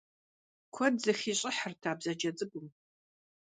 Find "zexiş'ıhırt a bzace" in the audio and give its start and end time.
1.03-2.31